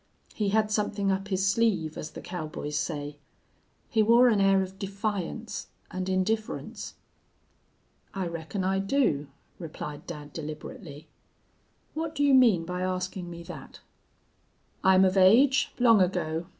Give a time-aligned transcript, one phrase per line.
[0.33, 3.17] He had something up his sleeve, as the cowboys say.
[3.87, 6.95] He wore an air of defiance and indifference.
[8.15, 9.27] "'I reckon I do,'
[9.59, 11.07] replied dad, deliberately.
[11.93, 13.81] 'What do you mean by askin' me thet?'
[14.83, 16.47] "'I'm of age, long ago.